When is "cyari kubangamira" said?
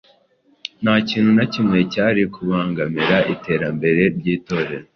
1.93-3.17